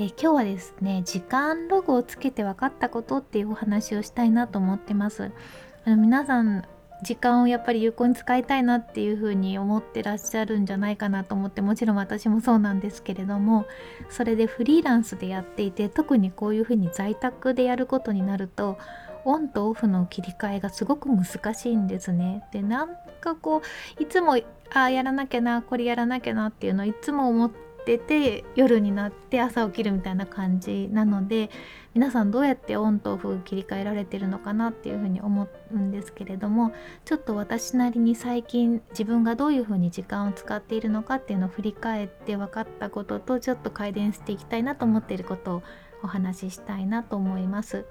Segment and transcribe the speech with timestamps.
[0.00, 5.32] え今日はですね時間ログをつけて分かったことっていうお話をしたいなと思ってます
[5.84, 6.64] あの皆さん
[7.02, 13.66] 時間をやっぱり有効に使いたいなっていうふうに思ってらっしゃるんじゃないかなと思ってもちろん私もそうなんですけれども
[14.08, 18.78] それでフリーランスでやっていて特にこういうふうに在宅でやることになると
[19.24, 22.44] オンとオフの切り替えがすごく難しいんですね。
[22.52, 22.90] でなん
[23.20, 23.62] かこ
[23.98, 24.36] ういつも
[24.72, 31.48] ああやらなきゃなこれやらなきゃなっていうのをいつも思っててて夜になって朝起きるみたいな感じなので
[31.94, 36.74] 皆さんどうやってオンとオフ切り替えられてるのかなっていうふうに思うんですけれども
[37.06, 45.62] ちょっと私なりに最近自分がどういうふうに時間を使っているのかっていうのを振り返って分かったこととちょっと改善していきたいなと思っていることを
[46.02, 47.86] お話ししたいなと思います。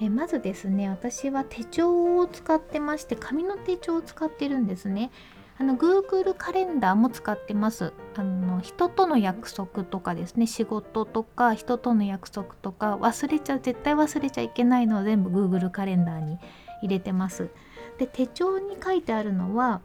[0.00, 5.12] えまずですね私は手帳を使ってまして紙の手帳を使ってるんですね。
[5.56, 7.92] あの Google カレンダーも使ってます。
[8.16, 16.38] あの人との約束とかですね仕事とか人との約束とか忘れちゃう絶対忘れちゃいけないのを全部 Google カレンダーに
[16.82, 17.50] 入れてます。
[17.98, 19.80] で手帳に書いてあるのは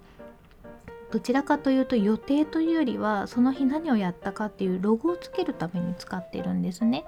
[1.11, 7.03] どちらかというと予定というよりはその日何をやったかっていうロゴをつけるために使ってるんですね。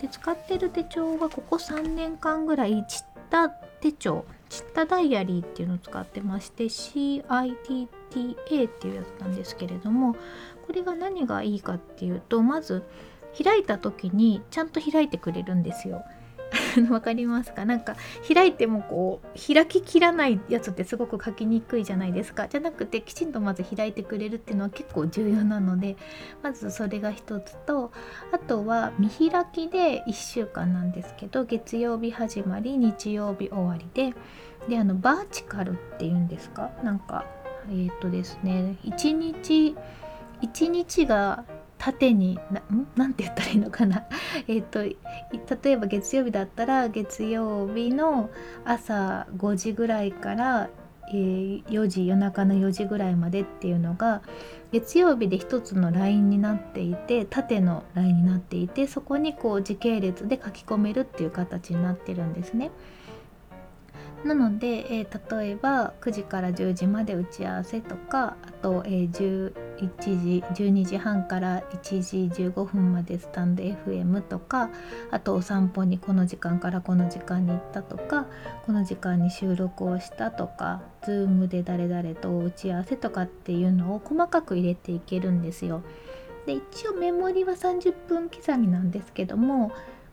[0.00, 4.24] で使ってる手帳はここ3年間ぐらいちった手帳
[4.54, 7.88] チッタダイアリーっていうのを使ってまして CITTA っ
[8.68, 10.14] ていうやつなんですけれども
[10.64, 12.84] これが何がいいかっていうとまず
[13.42, 16.04] 開いた時にちゃんと開いてくれるんですよ。
[16.88, 17.64] わかりますか？
[17.64, 17.96] なんか
[18.32, 25.96] 開いてもこう開ききらないやつってすごく書きにくいじゃないですかじゃなくてきちんとまず開いてくれるっていうのは結構重要なので
[26.44, 27.90] まずそれが一つと
[28.30, 34.14] あとは見開きで1週間なんですけど月曜日始まり日曜日終わりで
[34.68, 36.70] であのバーチカルっていうんですか？
[36.82, 37.24] なんか
[37.68, 39.76] えっ、ー、とですね1日
[40.42, 41.44] 1日が
[41.78, 42.38] 縦に
[42.96, 44.04] 何て言ったらいいのかな？
[44.48, 44.96] えっと例
[45.66, 48.30] えば月曜日だったら月曜日の
[48.64, 50.70] 朝5時ぐらいから、
[51.10, 54.22] えー、4時夜中の4時ぐらいまでっていうのが
[54.72, 62.70] 月曜日で一つのラインになっていて縦のラインになっていてそこにこう時系列で書き込めるっていう形になってるんですね。
[64.24, 74.70] なので、えー、例えば9時から10時まで打ち合わせとかあと、えー、11時12時半から1時15分までスタンド FM とか
[75.10, 78.26] あとお散歩にこの時間からこの時間に行ったとか
[78.64, 85.82] この時間に収録をしたとか Zoom で誰々と打ち合わせとかっていうのを細かく入れていけるんですよ。
[86.46, 89.68] で一応メモリは30分刻みなんですけども、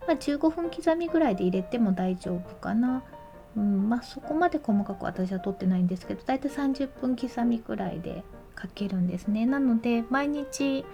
[0.07, 3.03] まあ、15分刻みぐらいで入れても大丈夫かな。
[3.55, 8.23] うんまあ、そこまで細かく私は取ってないんですけど大体30分刻みくらいで
[8.59, 10.85] 書けるんですねなので毎日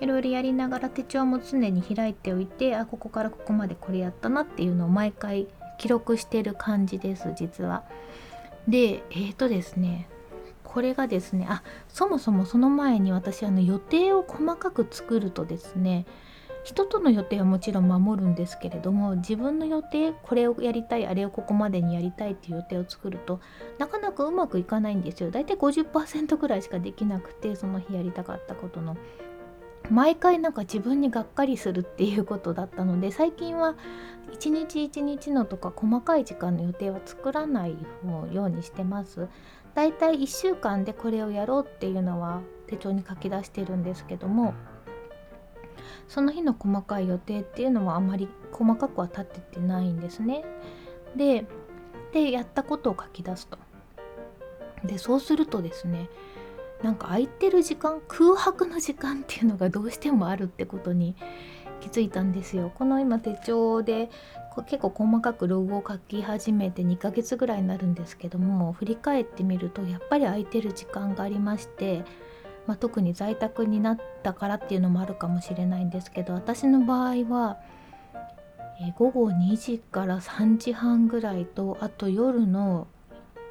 [0.00, 5.46] いろいろやりながら手帳も常に開いておいてあここからここまでこれやったなっていうのを毎回
[5.78, 7.84] 記録してる感じです実は。
[8.68, 10.08] でえーとですね
[10.62, 16.06] これがですねあそもそもその前に私あの予定を細かく作るとですね
[16.64, 23.40] 人との予定はもちろん守るんですけれども自分の予定これをやりたいあれをここまでにやりたいっていう予定を作ると
[23.78, 25.30] なかなかうまくいかないんですよ。
[25.30, 28.96] 大体50%ぐらいしかできなくてその日やりたかったことの。
[29.90, 33.76] 毎回なんか自分にがっかりするっていうことだったので最近は
[34.32, 37.76] 一日一日のとか細かい時間の予定は作らない
[38.32, 39.28] ようにしてます。
[39.74, 44.54] だいたい1週間でこれをやろうっていうのは手帳に書き出してるんですけども
[46.08, 50.44] その日の細かい予定っていうのはあまり細かくは立っててないんですね。
[51.16, 51.46] で
[52.12, 53.58] でやったことを書き出すと。
[54.84, 56.08] でそうするとですね
[56.82, 61.16] なんか空いてる時間空白の時間っていうのがどうしてもあるってことに
[61.80, 62.70] 気づいたんですよ。
[62.74, 64.10] この今手帳で
[64.66, 72.04] 結構細かくロゴを書き始めて2ヶ月ぐらいになるんですけども振り返ってみるとやっぱり空いてる時間がありまして
[72.66, 77.58] まあ、特に在宅になったからっていうのもあるかもしれないんですけど私の場合は、
[78.80, 82.88] え午後2時から3時半ぐらいとあと夜の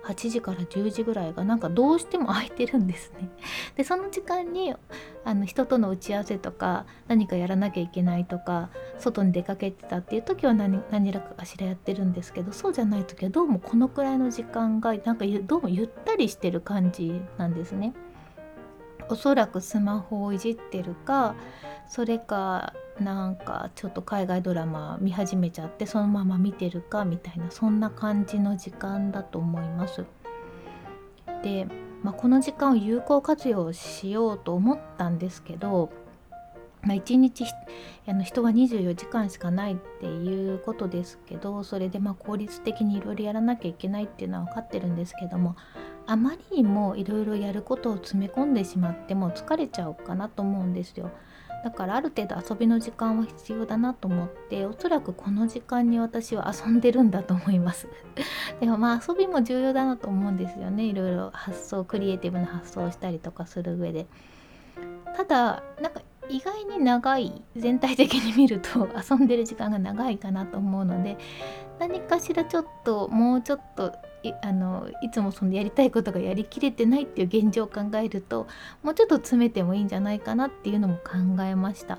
[0.03, 3.29] 8時から10時ぐらいがなんかどうしても空いてるんですね。
[3.75, 4.75] でその時間に
[5.23, 8.69] あの人との打ち合わせとか何かやらなきゃいけないとか
[8.99, 17.93] 外に出かけてたっていう時は何何らかしらやってるんですけどそうじゃない時はどうもこのくらいの時間がなんかどうもゆったりしてる感じなんですね。
[19.09, 21.35] おそらくスマホをいじってるか
[21.87, 30.05] それかなんかちょっと海外ドラマ見始めちゃってそのまま見てるかみたいなそんな感じの時間だと思います。
[31.41, 31.67] で、
[32.03, 35.91] まあ、この時間を有効活用しようと思ったんですけど、
[36.83, 37.45] まあ、1日
[38.07, 45.55] あの人は24時間しかないっていうことですけどそれでま効率的にいろいろやらなきゃいけないっていうのは分かってるんですけども
[46.05, 51.11] あまりにもいろいろやることを詰め込んでしまっても疲れちゃうかなと思うんですよ。
[51.63, 57.87] だからある程度遊びの時間は必要だなと思っておそらくこの時間に私は遊んでるんだと思います。
[58.59, 60.83] でもまあ遊びも重要だなと思うんですよね。
[60.83, 64.07] いろいろ発想クリエイティブな発想をしたりとかする上で。
[65.15, 71.17] ただなんか意外に長い全体的に見ると 遊んでる時間が長いかなと思うので
[71.79, 73.93] 何かしらちょっともうちょっと
[74.23, 78.47] いあのいつもそのやりたいことがやりきれてないっていう現状を考えると
[78.81, 81.97] もうちょっと詰めてもいいんじゃないかなっていうのも考えました。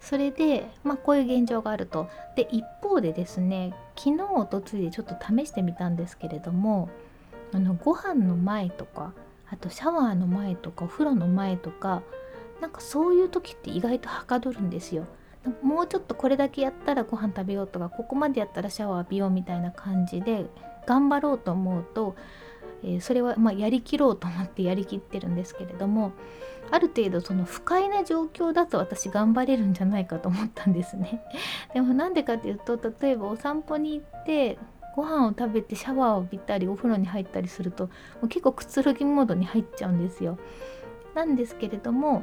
[0.00, 2.08] それで、まあ、こういう現状があると。
[2.34, 6.88] で一方でですね昨日おとついでちょっと試してみたんですけれども
[7.52, 9.12] あのご飯の前とか
[9.50, 12.02] あとシャワーの前とかお風呂の前とか
[12.62, 15.04] なんかそういう時って意外とはかどるんですよ。
[15.62, 20.46] もうちょっとこれだけやったらご飯食べようとかここまでやったらシャワー浴びようみたいな感じで
[20.86, 22.14] 頑張ろうと思うと、
[22.84, 26.12] えー、それはまやりきろうと思ってやりきってるんですけれども
[26.70, 31.24] ある程度その不快な状況だと私頑張れるんじゃないかと思ったんですね。
[31.74, 34.58] でもなんでかっていうと例えばお散歩に行って
[34.94, 37.90] ご飯を食べてシャワーを浴びたりお風呂に入ったりするとも
[38.24, 40.38] う結構くつろぎモードに入っちゃうんですよ。
[41.14, 42.22] なんですけれども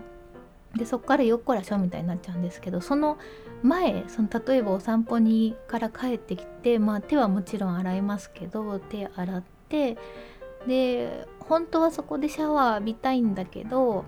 [0.75, 3.17] でそこからよっこらしょみたいになっちゃうんですけどその
[3.63, 9.97] 前その例えばお散歩にから帰ってきて、まあ、手はもちろん洗いますけど手洗って
[10.67, 14.05] で本当はそこでシャワー浴びたいんだけど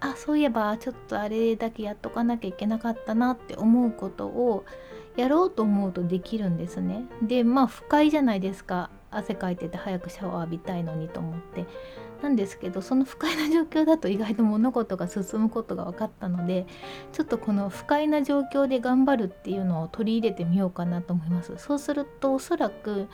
[0.00, 4.64] あそういえばちょっとあれだけやっとかなきゃいけなかったなって思うことを
[5.16, 7.04] やろうと思うとできるんですね。
[7.22, 11.66] でまあ不快じゃないですか汗かいてて早くシャワー浴びたいのにと思って
[12.22, 16.66] なんですけどその不快な状況だと意外と物事が進むことが分かったので
[17.12, 21.54] ちょっとこの不快な状況で頑張るっていうのを取り入れてみようかなと思います。
[21.58, 23.08] そうするとおそらく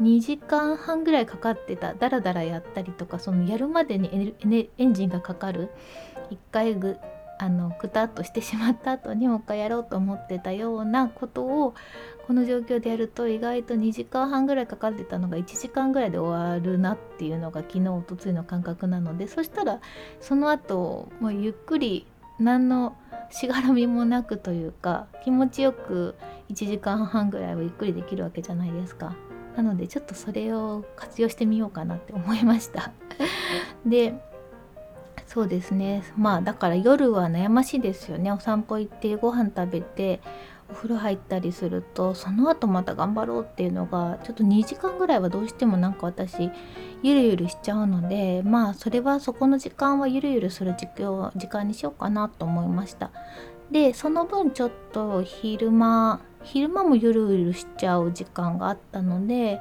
[0.00, 4.34] 2時間半ぐらいかかってたダラダラやったりとかそのやるまでに
[4.78, 5.70] エンジンがかかる
[6.30, 6.98] 1回ぐ
[7.38, 11.74] あのくたっとしてしまった後にもう一回やろうと思ってたようなことを
[12.26, 19.80] この状況でやると意外と2時間半ぐらいかかってたのが1時間ぐらいで終わるなっていうのが昨日おとついの感覚なのでそしたら
[20.20, 22.06] その後もうゆっくり
[22.38, 22.96] 何の
[23.30, 26.14] しがらみもなくというか気持ちよく
[26.50, 29.16] 1時間半ぐらいはゆっくりできるわけじゃないですか。
[29.56, 32.92] なのでちょっとそれを活用してみようかなって思いました。
[33.86, 34.14] で
[35.36, 36.02] そうですね。
[36.16, 38.32] まあだから夜は悩ましいですよね。
[38.32, 40.22] お散歩行ってご飯食べて
[40.70, 46.50] お風呂入ったりするとその後また頑張ろうっていうのがちょっと2時間ぐらいはどうしてもなんか私
[47.02, 50.88] ゆるゆるしちゃうのでまあそれはそこの時間はゆるゆるする時
[51.36, 53.10] 時間にしようかなと思いました。
[53.70, 59.60] でその分ちょっと昼間昼間もゆるゆるしちゃう時間があったので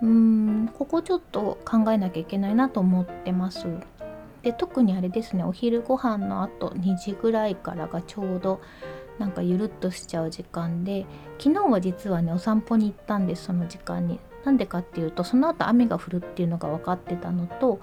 [0.00, 3.66] うーんここちょっと考えなきゃいけないなと思ってます。
[4.42, 8.60] で特にあれですねお昼ご飯のあと2時ぐらいからがちょうど
[9.18, 11.06] なんかゆるっとしちゃう時間で
[11.38, 14.20] 昨日は実はねお散歩に行ったんですその時間に。
[14.44, 17.80] なんでかっていうとその後雨が降るっていうのが分かってたのと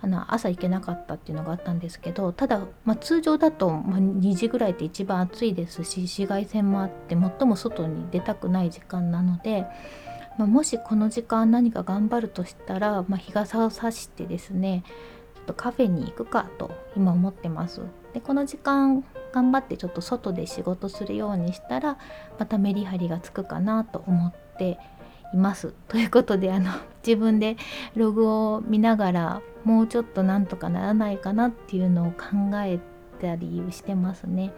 [0.00, 9.66] あの朝行けなかったっていうのがあったんですけどただ、まあ、通常だと、ま、2時ぐらいって一番暑いですし紫外線もあって最も外に出たくない時間なので、
[10.38, 14.84] まあ、もしこの時間何か頑張るとしたら、ま日傘を差してですね
[15.48, 17.80] とカフェに行くかと今思ってます。
[18.12, 21.98] でこの時間頑張ってちょっと外で仕事するようにしたら
[22.38, 24.78] またメリハリがつくかなと思って
[25.32, 25.74] います。
[25.88, 26.70] ということであの
[27.06, 27.56] 自分で
[27.96, 32.78] ログを見ながらもうちょっとなんとかならないかなっていうのを考え
[33.20, 34.52] たりしてますね。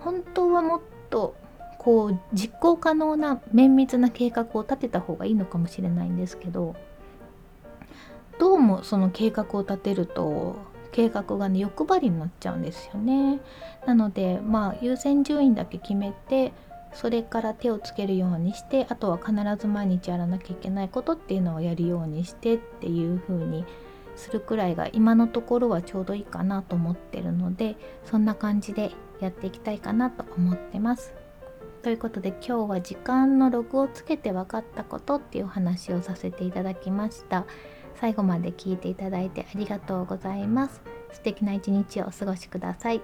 [0.00, 0.80] 本当はもっ
[1.10, 1.34] と
[1.78, 6.74] こう実行可能な綿密な計画を立てた方がいいのかもしれないんですけど
[8.38, 10.56] どうもその計画を立てると
[10.92, 13.40] 計画がね欲張りになっちゃうんですよね。
[13.86, 16.52] なのでまあ優先順位だけ決めて
[16.92, 23.64] それから手をつけるようにしてあとは必ず毎日やらなきゃいけないことっていうのをやるようにしてっていう風に
[24.14, 31.12] するくらいが今のところはちょうどいいかなと思ってるのでそんな感じでやっていきたいかなと思ってます。
[31.82, 37.44] ということで今日は時間のログをつけて分かったことっていうお話をさせていただきました。
[37.96, 40.82] 最後まで聞いていただいてありがとうございます。
[41.12, 43.00] 素敵な一日をお過ごしください。